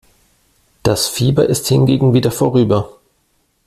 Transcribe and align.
Das 0.81 1.09
Fieber 1.09 1.45
ist 1.47 1.67
hingegen 1.67 2.15
wieder 2.15 2.31
vorüber. 2.31 2.89